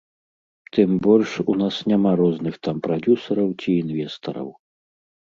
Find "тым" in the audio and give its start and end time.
0.77-0.93